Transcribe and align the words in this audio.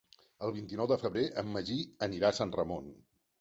El 0.45 0.53
vint-i-nou 0.53 0.87
de 0.91 0.97
febrer 1.01 1.25
en 1.41 1.51
Magí 1.57 1.77
anirà 2.09 2.33
a 2.33 2.37
Sant 2.39 2.57
Ramon. 2.59 2.91